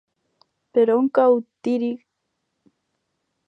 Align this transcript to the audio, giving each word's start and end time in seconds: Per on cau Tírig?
Per 0.77 0.85
on 0.93 1.11
cau 1.19 1.37
Tírig? 1.67 2.03